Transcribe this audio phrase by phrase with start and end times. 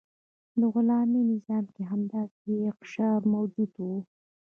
[0.53, 3.97] په غلامي نظام کې هم داسې اقشار موجود وو.